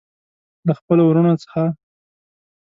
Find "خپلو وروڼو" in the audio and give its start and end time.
0.79-1.33